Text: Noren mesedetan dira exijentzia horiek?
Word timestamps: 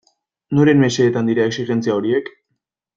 Noren 0.59 0.81
mesedetan 0.85 1.31
dira 1.33 1.47
exijentzia 1.51 2.01
horiek? 2.01 2.37